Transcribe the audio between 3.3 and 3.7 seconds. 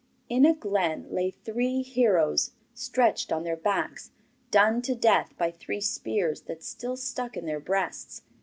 on their